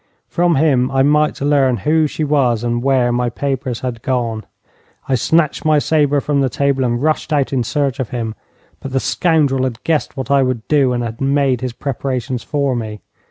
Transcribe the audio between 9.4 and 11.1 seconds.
had guessed what I would do, and